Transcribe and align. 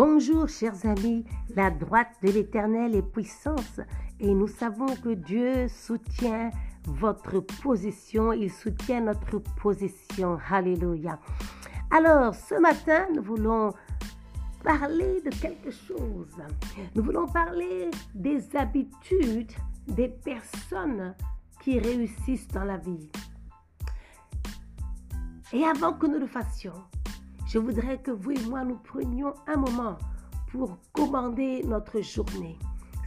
Bonjour 0.00 0.46
chers 0.48 0.86
amis, 0.86 1.24
la 1.56 1.72
droite 1.72 2.12
de 2.22 2.30
l'Éternel 2.30 2.94
est 2.94 3.02
puissance 3.02 3.80
et 4.20 4.32
nous 4.32 4.46
savons 4.46 4.94
que 4.94 5.08
Dieu 5.08 5.66
soutient 5.66 6.52
votre 6.84 7.40
position, 7.40 8.32
il 8.32 8.48
soutient 8.48 9.00
notre 9.00 9.40
position. 9.60 10.38
Alléluia. 10.52 11.18
Alors 11.90 12.32
ce 12.32 12.54
matin, 12.60 13.08
nous 13.12 13.24
voulons 13.24 13.74
parler 14.62 15.20
de 15.20 15.30
quelque 15.30 15.72
chose. 15.72 16.36
Nous 16.94 17.02
voulons 17.02 17.26
parler 17.26 17.90
des 18.14 18.54
habitudes 18.54 19.50
des 19.88 20.10
personnes 20.10 21.16
qui 21.60 21.80
réussissent 21.80 22.46
dans 22.46 22.62
la 22.62 22.76
vie. 22.76 23.10
Et 25.52 25.64
avant 25.64 25.94
que 25.94 26.06
nous 26.06 26.20
le 26.20 26.28
fassions, 26.28 26.84
je 27.48 27.58
voudrais 27.58 27.98
que 27.98 28.10
vous 28.10 28.32
et 28.32 28.40
moi 28.46 28.62
nous 28.62 28.76
prenions 28.76 29.32
un 29.46 29.56
moment 29.56 29.96
pour 30.52 30.76
commander 30.92 31.62
notre 31.64 32.00
journée. 32.02 32.58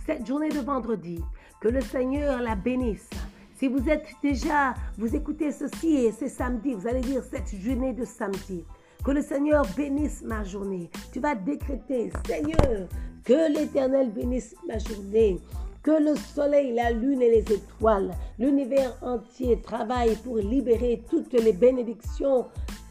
Cette 0.05 0.26
journée 0.26 0.49
de 0.49 0.59
vendredi, 0.59 1.20
que 1.59 1.68
le 1.68 1.82
Seigneur 1.82 2.41
la 2.41 2.55
bénisse. 2.55 3.09
Si 3.55 3.68
vous 3.68 3.88
êtes 3.88 4.08
déjà, 4.23 4.73
vous 4.98 5.16
écoutez 5.16 5.52
ceci 5.52 6.05
et 6.05 6.12
c'est 6.12 6.27
samedi, 6.27 6.73
vous 6.73 6.88
allez 6.88 7.02
dire 7.02 7.23
cette 7.23 7.55
journée 7.55 7.94
de 7.94 8.04
samedi. 8.04 8.66
Que 9.05 9.12
le 9.12 9.22
Seigneur 9.22 9.63
bénisse 9.77 10.23
ma 10.23 10.44
journée. 10.44 10.90
Tu 11.13 11.20
vas 11.20 11.35
décréter, 11.35 12.12
Seigneur, 12.26 12.88
que 13.23 13.54
l'Éternel 13.54 14.12
bénisse 14.12 14.55
ma 14.68 14.80
journée. 14.80 15.40
Que 15.84 15.91
le 15.91 16.16
soleil, 16.16 16.73
la 16.73 16.91
lune 16.91 17.21
et 17.21 17.30
les 17.30 17.54
étoiles, 17.54 18.12
l'univers 18.38 18.96
entier 19.02 19.60
travaillent 19.62 20.18
pour 20.18 20.38
libérer 20.38 21.04
toutes 21.10 21.34
les 21.34 21.54
bénédictions 21.54 22.46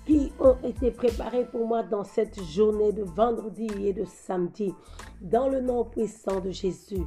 qui 0.06 0.32
ont 0.40 0.56
été 0.64 0.90
préparées 0.90 1.44
pour 1.44 1.66
moi 1.66 1.82
dans 1.82 2.04
cette 2.04 2.42
journée 2.42 2.92
de 2.92 3.02
vendredi 3.02 3.68
et 3.82 3.92
de 3.92 4.04
samedi. 4.04 4.74
Dans 5.20 5.48
le 5.48 5.60
nom 5.60 5.84
puissant 5.84 6.40
de 6.40 6.50
Jésus. 6.50 7.04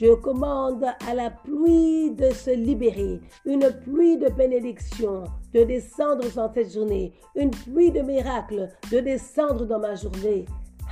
Je 0.00 0.14
commande 0.14 0.86
à 1.06 1.14
la 1.14 1.28
pluie 1.30 2.12
de 2.12 2.30
se 2.30 2.50
libérer, 2.50 3.20
une 3.44 3.70
pluie 3.84 4.16
de 4.16 4.30
bénédiction 4.30 5.24
de 5.52 5.62
descendre 5.64 6.24
dans 6.34 6.50
cette 6.54 6.72
journée, 6.72 7.12
une 7.36 7.50
pluie 7.50 7.90
de 7.90 8.00
miracles 8.00 8.70
de 8.90 9.00
descendre 9.00 9.66
dans 9.66 9.78
ma 9.78 9.94
journée. 9.96 10.46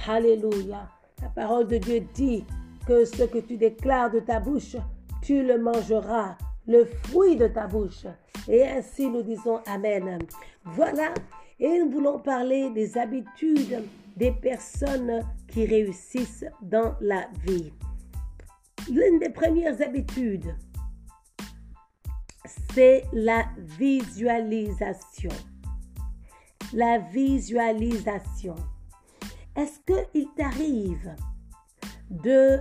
Alléluia. 0.07 0.91
La 1.23 1.29
parole 1.29 1.67
de 1.67 1.79
Dieu 1.79 2.03
dit 2.13 2.45
que 2.87 3.07
ce 3.07 3.23
que 3.23 3.39
tu 3.39 3.57
déclares 3.57 4.11
de 4.11 4.21
ta 4.21 4.41
bouche, 4.41 4.77
tu 5.23 5.43
le 5.43 5.59
mangeras, 5.59 6.37
le 6.67 6.85
fruit 6.85 7.37
de 7.37 7.47
ta 7.47 7.67
bouche. 7.67 8.05
Et 8.49 8.67
ainsi 8.67 9.09
nous 9.09 9.23
disons 9.23 9.61
Amen. 9.67 10.19
Voilà, 10.65 11.13
et 11.61 11.79
nous 11.79 11.91
voulons 11.91 12.19
parler 12.19 12.71
des 12.71 12.97
habitudes 12.97 13.83
des 14.17 14.33
personnes 14.33 15.23
qui 15.47 15.65
réussissent 15.65 16.45
dans 16.61 16.97
la 17.01 17.29
vie. 17.45 17.73
L'une 18.91 19.19
des 19.21 19.29
premières 19.29 19.81
habitudes, 19.81 20.55
c'est 22.75 23.05
la 23.13 23.45
visualisation. 23.79 25.31
La 26.73 26.99
visualisation. 26.99 28.57
Est-ce 29.57 29.79
qu'il 30.13 30.29
t'arrive 30.37 31.15
de 32.11 32.59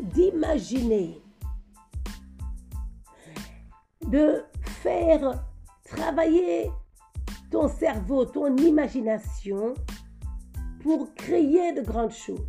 d'imaginer, 0.00 1.20
de 4.06 4.42
faire 4.82 5.44
travailler 5.84 6.70
ton 7.50 7.68
cerveau, 7.68 8.24
ton 8.24 8.56
imagination 8.56 9.74
pour 10.82 11.14
créer 11.14 11.72
de 11.72 11.82
grandes 11.82 12.12
choses. 12.12 12.46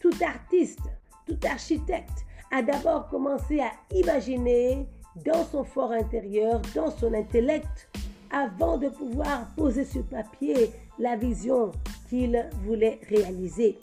Tout 0.00 0.14
artiste, 0.24 0.80
tout 1.26 1.38
architecte 1.44 2.24
a 2.50 2.62
d'abord 2.62 3.08
commencé 3.08 3.60
à 3.60 3.72
imaginer 3.94 4.86
dans 5.24 5.44
son 5.44 5.64
fort 5.64 5.92
intérieur, 5.92 6.60
dans 6.74 6.90
son 6.90 7.12
intellect, 7.12 7.90
avant 8.30 8.78
de 8.78 8.88
pouvoir 8.88 9.46
poser 9.56 9.84
sur 9.84 10.04
papier 10.04 10.70
la 10.98 11.16
vision 11.16 11.72
qu'il 12.08 12.48
voulait 12.64 13.00
réaliser. 13.08 13.78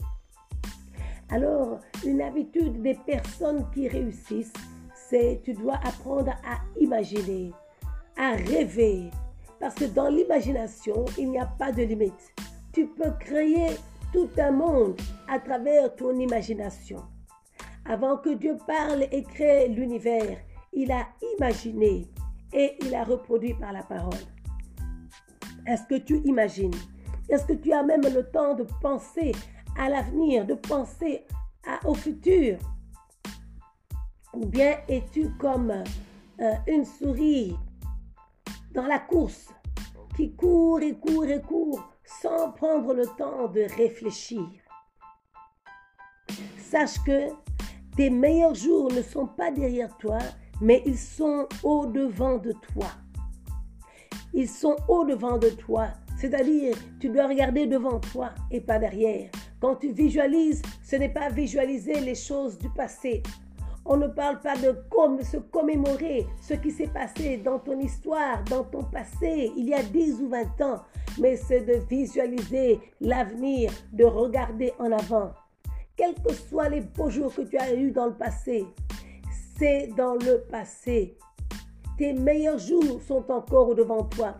Alors, 1.29 1.79
une 2.03 2.21
habitude 2.21 2.81
des 2.81 2.95
personnes 2.95 3.65
qui 3.71 3.87
réussissent, 3.87 4.53
c'est 5.09 5.41
tu 5.43 5.53
dois 5.53 5.79
apprendre 5.83 6.31
à 6.45 6.59
imaginer, 6.79 7.51
à 8.17 8.31
rêver. 8.31 9.09
Parce 9.59 9.75
que 9.75 9.85
dans 9.85 10.07
l'imagination, 10.07 11.05
il 11.17 11.31
n'y 11.31 11.39
a 11.39 11.45
pas 11.45 11.71
de 11.71 11.83
limite. 11.83 12.33
Tu 12.71 12.87
peux 12.87 13.11
créer 13.19 13.77
tout 14.13 14.29
un 14.37 14.51
monde 14.51 14.99
à 15.27 15.39
travers 15.39 15.95
ton 15.95 16.17
imagination. 16.17 17.03
Avant 17.85 18.17
que 18.17 18.35
Dieu 18.35 18.57
parle 18.67 19.07
et 19.11 19.23
crée 19.23 19.67
l'univers, 19.67 20.37
il 20.71 20.91
a 20.91 21.07
imaginé 21.35 22.07
et 22.53 22.77
il 22.81 22.93
a 22.93 23.03
reproduit 23.03 23.55
par 23.55 23.73
la 23.73 23.83
parole. 23.83 24.13
Est-ce 25.65 25.83
que 25.83 25.95
tu 25.95 26.21
imagines? 26.25 26.73
Est-ce 27.27 27.45
que 27.45 27.53
tu 27.53 27.73
as 27.73 27.83
même 27.83 28.01
le 28.01 28.23
temps 28.31 28.53
de 28.53 28.65
penser 28.81 29.33
à 29.77 29.89
l'avenir, 29.89 30.45
de 30.45 30.53
penser 30.53 31.25
au 31.85 31.93
futur? 31.93 32.57
Ou 34.33 34.45
bien 34.45 34.77
es-tu 34.87 35.29
comme 35.39 35.71
euh, 35.71 36.53
une 36.67 36.85
souris 36.85 37.55
dans 38.73 38.85
la 38.85 38.99
course 38.99 39.49
qui 40.15 40.35
court 40.35 40.81
et 40.81 40.93
court 40.93 41.25
et 41.25 41.41
court 41.41 41.83
sans 42.05 42.51
prendre 42.51 42.93
le 42.93 43.05
temps 43.05 43.47
de 43.47 43.61
réfléchir? 43.75 44.45
Sache 46.57 47.03
que 47.03 47.29
tes 47.95 48.11
meilleurs 48.11 48.53
jours 48.53 48.91
ne 48.91 49.01
sont 49.01 49.25
pas 49.25 49.51
derrière 49.51 49.97
toi, 49.97 50.19
mais 50.61 50.83
ils 50.85 50.97
sont 50.97 51.47
au-devant 51.63 52.37
de 52.37 52.51
toi. 52.51 52.87
Ils 54.33 54.47
sont 54.47 54.75
au-devant 54.87 55.39
de 55.39 55.49
toi. 55.49 55.87
C'est-à-dire, 56.19 56.75
tu 56.99 57.09
dois 57.09 57.27
regarder 57.27 57.65
devant 57.65 57.99
toi 57.99 58.31
et 58.51 58.61
pas 58.61 58.77
derrière. 58.77 59.31
Quand 59.59 59.77
tu 59.77 59.91
visualises, 59.91 60.61
ce 60.83 60.97
n'est 60.97 61.09
pas 61.13 61.29
visualiser 61.29 61.99
les 62.01 62.15
choses 62.15 62.57
du 62.59 62.69
passé. 62.69 63.23
On 63.91 63.97
ne 63.97 64.07
parle 64.07 64.39
pas 64.39 64.55
de 64.55 64.71
se 65.23 65.37
commémorer 65.37 66.27
ce 66.39 66.53
qui 66.53 66.69
s'est 66.69 66.89
passé 66.89 67.37
dans 67.37 67.57
ton 67.57 67.79
histoire, 67.79 68.43
dans 68.43 68.63
ton 68.63 68.83
passé, 68.83 69.51
il 69.57 69.67
y 69.67 69.73
a 69.73 69.81
10 69.81 70.21
ou 70.21 70.29
20 70.29 70.61
ans, 70.61 70.83
mais 71.19 71.35
c'est 71.35 71.61
de 71.61 71.83
visualiser 71.89 72.79
l'avenir, 73.01 73.71
de 73.91 74.05
regarder 74.05 74.73
en 74.77 74.91
avant. 74.91 75.31
Quels 75.97 76.13
que 76.13 76.31
soient 76.31 76.69
les 76.69 76.81
beaux 76.81 77.09
jours 77.09 77.33
que 77.33 77.41
tu 77.41 77.57
as 77.57 77.73
eus 77.73 77.89
dans 77.89 78.05
le 78.05 78.13
passé, 78.13 78.67
c'est 79.57 79.87
dans 79.97 80.13
le 80.13 80.41
passé. 80.51 81.17
Tes 81.97 82.13
meilleurs 82.13 82.59
jours 82.59 83.01
sont 83.01 83.25
encore 83.31 83.73
devant 83.73 84.03
toi. 84.03 84.35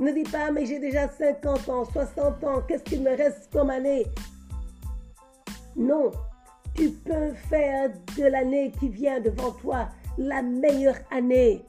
Ne 0.00 0.12
dis 0.12 0.28
pas, 0.30 0.50
mais 0.50 0.64
j'ai 0.64 0.78
déjà 0.78 1.08
50 1.08 1.68
ans, 1.68 1.84
60 1.84 2.42
ans, 2.44 2.62
qu'est-ce 2.66 2.84
qu'il 2.84 3.02
me 3.02 3.14
reste 3.14 3.52
comme 3.52 3.68
année? 3.68 4.06
Non, 5.76 6.10
tu 6.74 6.90
peux 6.90 7.32
faire 7.32 7.90
de 8.16 8.24
l'année 8.24 8.72
qui 8.78 8.88
vient 8.88 9.20
devant 9.20 9.52
toi 9.52 9.88
la 10.18 10.42
meilleure 10.42 10.98
année. 11.10 11.64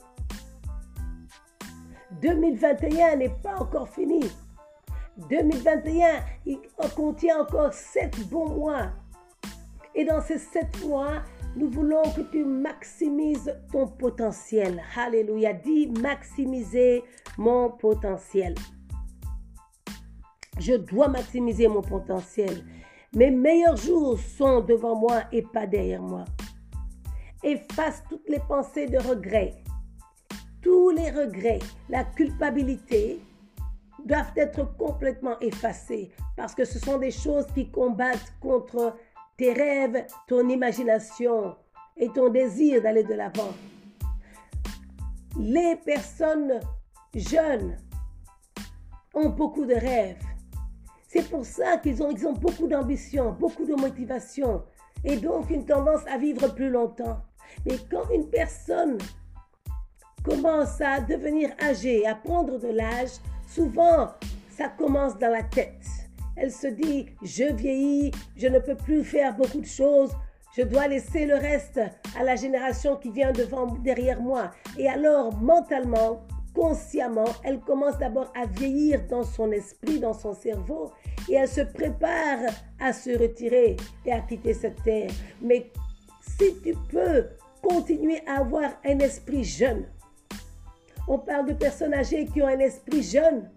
2021 2.22 3.18
n'est 3.18 3.36
pas 3.41 3.56
encore 3.59 3.90
fini. 3.90 4.22
2021, 5.30 6.22
il 6.46 6.59
contient 6.96 7.41
encore 7.41 7.74
7 7.74 8.30
bons 8.30 8.50
mois. 8.50 8.91
Et 9.96 10.06
dans 10.06 10.22
ces 10.22 10.40
7 10.40 10.86
mois, 10.86 11.22
nous 11.56 11.70
voulons 11.70 12.03
que 12.16 12.22
tu 12.22 12.44
maximises 12.44 13.53
ton 13.72 13.88
potentiel. 13.88 14.82
Alléluia. 14.97 15.53
Dis 15.53 15.88
maximiser 15.88 17.03
mon 17.38 17.70
potentiel. 17.70 18.55
Je 20.59 20.73
dois 20.73 21.08
maximiser 21.08 21.67
mon 21.67 21.82
potentiel. 21.82 22.64
Mes 23.16 23.30
meilleurs 23.30 23.78
jours 23.78 24.18
sont 24.18 24.62
devant 24.62 24.96
moi 24.96 25.24
et 25.32 25.44
pas 25.44 25.68
derrière 25.68 26.02
moi. 26.02 26.26
Efface 27.44 28.02
toutes 28.10 28.28
les 28.28 28.40
pensées 28.40 28.88
de 28.88 28.98
regret. 28.98 29.54
Tous 30.64 30.90
les 30.90 31.12
regrets, 31.12 31.60
la 31.90 32.06
culpabilité 32.06 33.20
doivent 34.04 34.32
être 34.36 34.76
complètement 34.78 35.40
effacés 35.42 36.10
parce 36.36 36.56
que 36.56 36.66
ce 36.66 36.80
sont 36.80 36.98
des 36.98 37.12
choses 37.12 37.46
qui 37.54 37.70
combattent 37.70 38.34
contre 38.42 38.96
tes 39.38 39.54
rêves, 39.54 40.08
ton 40.28 40.50
imagination 40.50 41.56
et 41.96 42.10
ton 42.10 42.30
désir 42.30 42.82
d'aller 42.82 43.04
de 43.04 43.14
l'avant. 43.14 43.54
Les 45.40 45.76
personnes 45.86 46.62
jeunes 47.14 47.78
ont 49.14 49.30
beaucoup 49.30 49.66
de 49.66 49.76
rêves. 49.76 50.33
C'est 51.14 51.30
pour 51.30 51.46
ça 51.46 51.78
qu'ils 51.78 52.02
ont, 52.02 52.34
beaucoup 52.34 52.68
d'ambition, 52.68 53.34
beaucoup 53.34 53.66
de 53.66 53.76
motivation 53.76 54.64
et 55.06 55.18
donc 55.18 55.52
une 55.52 55.64
tendance 55.64 56.02
à 56.12 56.18
vivre 56.18 56.48
plus 56.56 56.72
longtemps. 56.72 57.20
Mais 57.68 57.78
quand 57.92 58.10
une 58.12 58.28
personne 58.32 58.98
commence 60.24 60.82
à 60.82 61.02
devenir 61.02 61.52
âgée, 61.62 62.08
à 62.08 62.16
prendre 62.16 62.58
de 62.58 62.70
l'âge, 62.70 63.12
souvent 63.48 64.08
ça 64.50 64.70
commence 64.70 65.16
dans 65.20 65.30
la 65.30 65.44
tête. 65.44 65.86
elle 66.36 66.52
se 66.52 66.66
dit, 66.66 67.06
je 67.22 67.54
vieillis, 67.54 68.10
je 68.36 68.48
ne 68.48 68.58
peux 68.58 68.76
plus 68.76 69.04
faire 69.04 69.36
beaucoup 69.36 69.62
de 69.62 69.68
choses, 69.68 70.16
je 70.58 70.64
dois 70.64 70.88
laisser 70.88 71.28
le 71.28 71.36
reste 71.36 71.80
à 72.18 72.24
la 72.24 72.36
génération 72.36 72.96
qui 72.96 73.12
vient 73.12 73.34
devant, 73.34 73.68
derrière 73.84 74.20
moi. 74.20 74.50
Et 74.80 74.90
alors, 74.90 75.36
mentalement, 75.36 76.24
consciemment, 76.53 77.29
elle 77.44 77.59
commence 77.59 77.97
d'abord 77.97 78.32
à 78.35 78.46
vieillir 78.46 79.05
dans 79.08 79.23
son 79.23 79.52
esprit, 79.52 80.00
dans 80.00 80.14
son 80.14 80.34
cerveau, 80.34 80.91
et 81.29 81.35
elle 81.35 81.47
se 81.47 81.61
prépare 81.61 82.40
à 82.79 82.94
se 82.94 83.17
retirer 83.17 83.78
et 84.05 84.11
à 84.11 84.20
quitter 84.22 84.53
cette 84.53 84.82
terre. 84.84 85.11
Mais 85.41 85.72
si 86.22 86.55
tu 86.64 86.73
peux 86.90 87.26
continuer 87.61 88.22
à 88.28 88.40
avoir 88.40 88.72
un 88.85 89.00
esprit 89.00 89.44
jeune, 89.44 89.85
on 91.08 91.20
parle 91.20 91.47
de 91.47 91.53
personnes 91.53 91.94
âgées 91.94 92.26
qui 92.26 92.41
ont 92.41 92.47
un 92.47 92.59
esprit 92.59 93.03
jeune. 93.03 93.50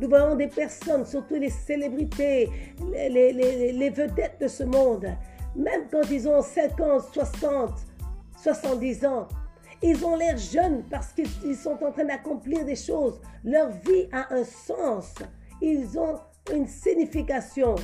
Nous 0.00 0.08
voyons 0.08 0.34
des 0.34 0.48
personnes, 0.48 1.04
surtout 1.04 1.34
les 1.34 1.50
célébrités, 1.50 2.48
les, 2.92 3.90
vedettes 3.90 4.40
de 4.40 4.48
ce 4.48 4.64
monde, 4.64 5.06
même 5.54 5.82
quand 5.90 6.10
ils 6.10 6.26
ont 6.26 6.42
50, 6.42 7.02
60, 7.12 7.70
70 8.42 9.04
ans, 9.04 9.28
ils 9.82 10.04
ont 10.04 10.16
l'air 10.16 10.36
jeunes 10.36 10.84
parce 10.84 11.12
qu'ils 11.12 11.56
sont 11.56 11.82
en 11.82 11.90
train 11.90 12.04
d'accomplir 12.04 12.64
des 12.64 12.76
choses. 12.76 13.20
Leur 13.44 13.70
vie 13.70 14.08
a 14.12 14.32
un 14.32 14.44
sens. 14.44 15.14
Ils 15.60 15.98
ont 15.98 16.20
une 16.52 16.66
signification. 16.66 17.74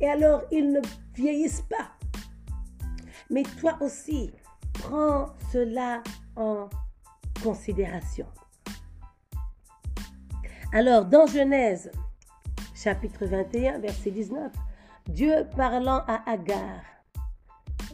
Et 0.00 0.08
alors, 0.08 0.42
ils 0.52 0.70
ne 0.70 0.80
vieillissent 1.14 1.64
pas. 1.68 1.90
Mais 3.30 3.42
toi 3.60 3.76
aussi, 3.80 4.32
prends 4.72 5.34
cela 5.52 6.02
en 6.36 6.68
considération. 7.42 8.26
Alors, 10.72 11.04
dans 11.04 11.26
Genèse, 11.26 11.90
chapitre 12.74 13.26
21, 13.26 13.78
verset 13.78 14.10
19, 14.10 14.52
Dieu 15.08 15.46
parlant 15.56 16.02
à 16.06 16.22
Agar, 16.30 16.82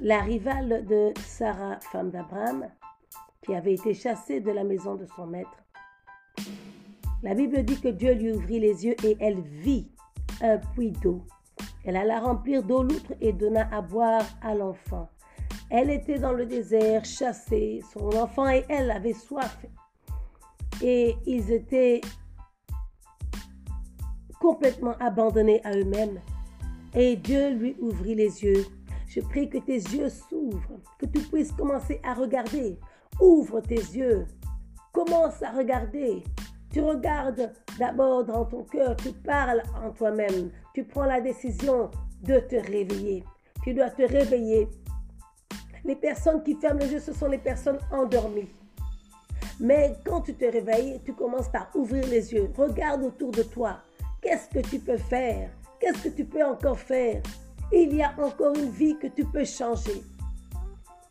la 0.00 0.20
rivale 0.20 0.84
de 0.86 1.14
Sarah, 1.24 1.78
femme 1.80 2.10
d'Abraham, 2.10 2.68
qui 3.44 3.54
avait 3.54 3.74
été 3.74 3.94
chassée 3.94 4.40
de 4.40 4.50
la 4.50 4.64
maison 4.64 4.94
de 4.94 5.06
son 5.16 5.26
maître. 5.26 5.62
La 7.22 7.34
Bible 7.34 7.62
dit 7.62 7.80
que 7.80 7.88
Dieu 7.88 8.14
lui 8.14 8.32
ouvrit 8.32 8.60
les 8.60 8.84
yeux 8.84 8.96
et 9.04 9.16
elle 9.20 9.40
vit 9.40 9.88
un 10.40 10.58
puits 10.58 10.92
d'eau. 10.92 11.22
Elle 11.84 11.96
alla 11.96 12.20
remplir 12.20 12.62
d'eau 12.62 12.82
l'outre 12.82 13.12
et 13.20 13.32
donna 13.32 13.68
à 13.72 13.82
boire 13.82 14.24
à 14.42 14.54
l'enfant. 14.54 15.08
Elle 15.70 15.90
était 15.90 16.18
dans 16.18 16.32
le 16.32 16.46
désert, 16.46 17.04
chassée. 17.04 17.80
Son 17.92 18.08
enfant 18.16 18.48
et 18.48 18.64
elle 18.68 18.90
avaient 18.90 19.12
soif. 19.12 19.64
Et 20.82 21.16
ils 21.26 21.50
étaient 21.52 22.00
complètement 24.40 24.94
abandonnés 25.00 25.60
à 25.64 25.74
eux-mêmes. 25.76 26.20
Et 26.94 27.16
Dieu 27.16 27.50
lui 27.50 27.76
ouvrit 27.80 28.14
les 28.14 28.44
yeux. 28.44 28.66
Je 29.14 29.20
prie 29.20 29.48
que 29.48 29.58
tes 29.58 29.76
yeux 29.76 30.08
s'ouvrent, 30.08 30.80
que 30.98 31.06
tu 31.06 31.20
puisses 31.20 31.52
commencer 31.52 32.00
à 32.02 32.14
regarder. 32.14 32.80
Ouvre 33.20 33.60
tes 33.60 33.76
yeux. 33.76 34.26
Commence 34.92 35.40
à 35.40 35.52
regarder. 35.52 36.24
Tu 36.72 36.80
regardes 36.80 37.52
d'abord 37.78 38.24
dans 38.24 38.44
ton 38.44 38.64
cœur, 38.64 38.96
tu 38.96 39.12
parles 39.12 39.62
en 39.84 39.92
toi-même, 39.92 40.50
tu 40.74 40.82
prends 40.82 41.04
la 41.04 41.20
décision 41.20 41.92
de 42.22 42.40
te 42.40 42.56
réveiller. 42.56 43.22
Tu 43.62 43.72
dois 43.72 43.90
te 43.90 44.02
réveiller. 44.02 44.68
Les 45.84 45.94
personnes 45.94 46.42
qui 46.42 46.56
ferment 46.56 46.80
les 46.80 46.94
yeux, 46.94 46.98
ce 46.98 47.12
sont 47.12 47.28
les 47.28 47.38
personnes 47.38 47.78
endormies. 47.92 48.50
Mais 49.60 49.94
quand 50.04 50.22
tu 50.22 50.34
te 50.34 50.44
réveilles, 50.44 51.00
tu 51.04 51.12
commences 51.12 51.48
par 51.48 51.70
ouvrir 51.76 52.04
les 52.08 52.32
yeux. 52.32 52.50
Regarde 52.56 53.04
autour 53.04 53.30
de 53.30 53.44
toi. 53.44 53.76
Qu'est-ce 54.20 54.48
que 54.48 54.68
tu 54.68 54.80
peux 54.80 54.96
faire? 54.96 55.50
Qu'est-ce 55.78 56.08
que 56.08 56.16
tu 56.16 56.24
peux 56.24 56.44
encore 56.44 56.80
faire? 56.80 57.22
Il 57.76 57.96
y 57.96 58.04
a 58.04 58.14
encore 58.18 58.54
une 58.54 58.70
vie 58.70 58.96
que 58.96 59.08
tu 59.08 59.24
peux 59.24 59.44
changer. 59.44 60.04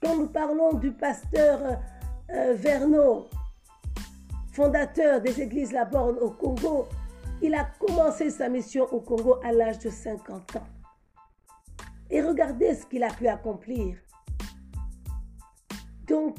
Quand 0.02 0.16
nous 0.16 0.28
parlons 0.28 0.74
du 0.74 0.94
pasteur 0.94 1.60
euh, 2.30 2.54
Vernon, 2.56 3.28
fondateur 4.54 5.20
des 5.20 5.42
églises 5.42 5.74
La 5.74 5.84
Borne 5.84 6.18
au 6.20 6.32
Congo, 6.32 6.88
il 7.42 7.54
a 7.54 7.66
commencé 7.66 8.30
sa 8.30 8.48
mission 8.48 8.86
au 8.94 9.02
Congo 9.02 9.40
à 9.44 9.52
l'âge 9.52 9.80
de 9.80 9.90
50 9.90 10.56
ans. 10.56 10.68
Et 12.10 12.22
regardez 12.22 12.74
ce 12.76 12.86
qu'il 12.86 13.04
a 13.04 13.12
pu 13.12 13.28
accomplir. 13.28 13.98
Donc, 16.08 16.38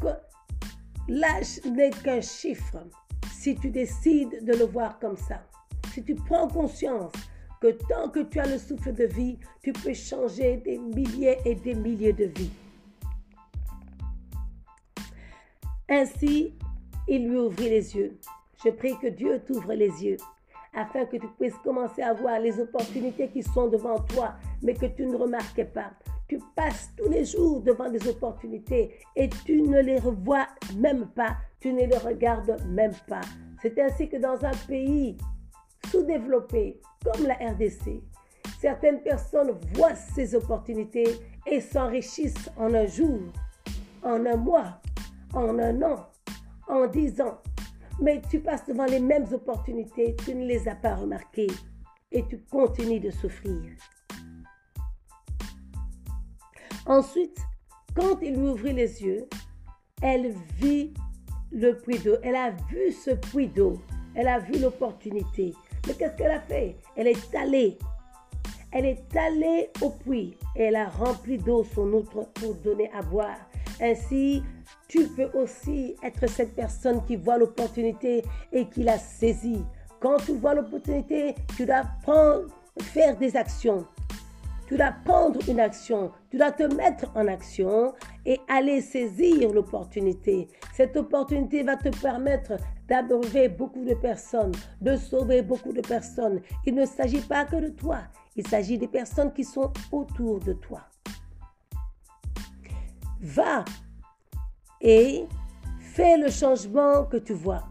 l'âge 1.07 1.61
n'est 1.67 1.91
qu'un 1.91 2.23
chiffre 2.23 2.79
si 3.31 3.57
tu 3.57 3.71
décides 3.71 4.43
de 4.43 4.55
le 4.55 4.65
voir 4.65 4.99
comme 4.99 5.19
ça. 5.19 5.43
Si 5.93 6.03
tu 6.03 6.15
prends 6.15 6.49
conscience 6.49 7.13
tant 7.71 8.09
que 8.09 8.21
tu 8.21 8.41
as 8.41 8.47
le 8.47 8.59
souffle 8.59 8.93
de 8.93 9.05
vie, 9.05 9.39
tu 9.63 9.73
peux 9.73 9.95
changer 9.95 10.57
des 10.59 10.79
milliers 10.79 11.39
et 11.45 11.55
des 11.55 11.75
milliers 11.75 12.13
de 12.13 12.25
vies. 12.25 12.51
Ainsi, 15.89 16.55
il 17.07 17.29
lui 17.29 17.39
ouvrit 17.39 17.69
les 17.69 17.97
yeux. 17.97 18.19
Je 18.65 18.71
prie 18.71 18.99
que 18.99 19.09
Dieu 19.09 19.41
t'ouvre 19.47 19.75
les 19.75 20.05
yeux 20.05 20.17
afin 20.75 21.05
que 21.05 21.17
tu 21.17 21.29
puisses 21.39 21.57
commencer 21.63 22.03
à 22.03 22.13
voir 22.15 22.41
les 22.41 22.59
opportunités 22.59 23.29
qui 23.29 23.43
sont 23.43 23.69
devant 23.69 24.01
toi, 24.01 24.35
mais 24.63 24.75
que 24.75 24.87
tu 24.87 25.07
ne 25.07 25.17
remarquais 25.17 25.65
pas. 25.65 25.93
Tu 26.29 26.39
passes 26.57 26.91
tous 26.97 27.09
les 27.09 27.25
jours 27.25 27.61
devant 27.61 27.91
des 27.91 28.09
opportunités 28.09 28.95
et 29.15 29.29
tu 29.45 29.63
ne 29.63 29.81
les 29.81 29.99
revois 29.99 30.47
même 30.77 31.07
pas, 31.15 31.37
tu 31.61 31.73
ne 31.73 31.87
les 31.87 31.99
regardes 31.99 32.61
même 32.69 32.95
pas. 33.07 33.21
C'est 33.63 33.79
ainsi 33.79 34.09
que 34.09 34.17
dans 34.17 34.45
un 34.45 34.55
pays 34.67 35.17
sous-développé 35.95 36.81
comme 37.05 37.27
la 37.27 37.35
RDC, 37.35 38.03
certaines 38.61 39.01
personnes 39.01 39.53
voient 39.75 39.95
ces 39.95 40.35
opportunités 40.35 41.21
et 41.47 41.61
s'enrichissent 41.61 42.51
en 42.57 42.75
un 42.75 42.87
jour, 42.87 43.21
en 44.03 44.27
un 44.27 44.37
mois, 44.37 44.81
en 45.33 45.57
un 45.61 45.83
an, 45.83 46.09
en 46.67 46.89
dix 46.89 47.21
ans. 47.21 47.39
Mais 48.01 48.21
tu 48.29 48.41
passes 48.41 48.67
devant 48.67 48.87
les 48.87 48.99
mêmes 48.99 49.27
opportunités, 49.33 50.17
tu 50.25 50.35
ne 50.35 50.45
les 50.47 50.67
as 50.67 50.75
pas 50.75 50.97
remarquées 50.97 51.53
et 52.11 52.27
tu 52.27 52.41
continues 52.51 52.99
de 52.99 53.11
souffrir. 53.11 53.61
Ensuite, 56.87 57.39
quand 57.95 58.19
il 58.21 58.35
lui 58.35 58.49
ouvrit 58.49 58.73
les 58.73 59.01
yeux, 59.01 59.29
elle 60.03 60.35
vit 60.59 60.93
le 61.53 61.79
puits 61.79 62.01
d'eau. 62.01 62.17
Elle 62.25 62.35
a 62.35 62.51
vu 62.51 62.91
ce 62.91 63.13
puits 63.13 63.47
d'eau. 63.47 63.81
Elle 64.17 64.29
a 64.29 64.39
vu 64.39 64.59
l'opportunité. 64.59 65.55
Mais 65.87 65.95
qu'est-ce 65.95 66.17
qu'elle 66.17 66.31
a 66.31 66.41
fait? 66.41 66.77
Elle 66.97 67.09
est 67.09 67.35
allée. 67.35 67.79
Elle 68.73 68.87
est 68.87 69.17
allée 69.17 69.71
au 69.83 69.91
puits 69.91 70.37
et 70.57 70.65
elle 70.65 70.77
a 70.77 70.89
rempli 70.89 71.39
d'eau 71.39 71.65
son 71.75 71.93
outre 71.93 72.27
pour 72.35 72.55
donner 72.57 72.91
à 72.93 73.03
boire. 73.03 73.37
Ainsi, 73.81 74.43
tu 74.89 75.07
peux 75.09 75.31
aussi 75.39 75.97
être 76.03 76.29
cette 76.29 76.55
personne 76.55 77.05
qui 77.05 77.17
voit 77.17 77.39
l'opportunité 77.39 78.25
et 78.53 78.69
qui 78.69 78.83
la 78.83 78.99
saisit. 78.99 79.65
Quand 80.01 80.17
tu 80.25 80.33
vois 80.33 80.55
l'opportunité, 80.55 81.35
tu 81.57 81.67
dois 81.67 81.85
prendre, 82.03 82.47
faire 82.81 83.17
des 83.17 83.37
actions. 83.37 83.87
Tu 84.67 84.77
dois 84.77 84.95
prendre 85.05 85.39
une 85.49 85.61
action, 85.61 86.11
tu 86.31 86.39
dois 86.39 86.53
te 86.53 86.63
mettre 86.63 87.11
en 87.15 87.29
action 87.29 87.93
et 88.25 88.41
aller 88.49 88.81
saisir 88.81 89.53
l'opportunité. 89.53 90.49
Cette 90.73 90.97
opportunité 90.97 91.63
va 91.63 91.77
te 91.77 91.91
permettre 92.01 92.55
d'abreuver 92.89 93.49
beaucoup 93.49 93.85
de 93.85 93.95
personnes, 93.95 94.53
de 94.81 94.97
sauver 94.97 95.43
beaucoup 95.43 95.73
de 95.73 95.83
personnes. 95.83 96.41
Il 96.65 96.75
ne 96.75 96.87
s'agit 96.87 97.21
pas 97.21 97.45
que 97.45 97.57
de 97.57 97.69
toi, 97.69 97.99
il 98.37 98.47
s'agit 98.47 98.79
des 98.79 98.89
personnes 98.89 99.33
qui 99.35 99.45
sont 99.45 99.71
autour 99.93 100.41
de 100.41 100.55
toi. 100.55 100.81
Va 103.21 103.65
et 104.81 105.27
fais 105.79 106.17
le 106.17 106.31
changement 106.31 107.05
que 107.05 107.19
tu 107.19 107.35
vois. 107.35 107.65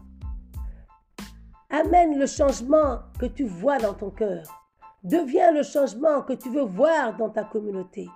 Amène 1.70 2.18
le 2.18 2.26
changement 2.26 3.00
que 3.18 3.26
tu 3.26 3.44
vois 3.44 3.78
dans 3.78 3.94
ton 3.94 4.10
cœur. 4.10 4.63
Deviens 5.04 5.52
le 5.52 5.62
changement 5.62 6.22
que 6.22 6.32
tu 6.32 6.50
veux 6.50 6.64
voir 6.64 7.14
dans 7.16 7.28
ta 7.28 7.44
communauté. 7.44 8.08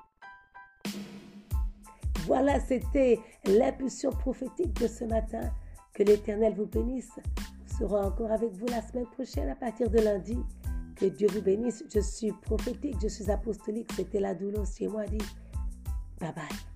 Voilà, 2.26 2.59
c'était 2.61 3.21
l'impulsion 3.45 4.11
prophétique 4.11 4.73
de 4.80 4.87
ce 4.87 5.04
matin. 5.04 5.50
Que 5.92 6.02
l'Éternel 6.02 6.54
vous 6.54 6.66
bénisse. 6.66 7.11
On 7.64 7.78
sera 7.78 8.07
encore 8.07 8.33
avec 8.33 8.52
vous 8.52 8.66
la 8.66 8.80
semaine 8.80 9.07
prochaine 9.07 9.50
à 9.50 9.54
partir 9.54 9.90
de 9.90 9.99
lundi. 9.99 10.38
Que 10.97 11.07
Dieu 11.07 11.28
vous 11.30 11.42
bénisse. 11.42 11.85
Je 11.92 12.00
suis 12.00 12.33
prophétique, 12.33 12.97
je 13.02 13.09
suis 13.09 13.30
apostolique. 13.30 13.92
C'était 13.92 14.21
la 14.21 14.35
douloureuse 14.35 14.75
chez 14.75 14.88
moi 14.88 15.04
dit. 15.04 15.18
Bye 16.21 16.33
bye. 16.35 16.67